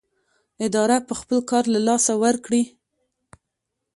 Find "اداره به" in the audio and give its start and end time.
0.65-1.13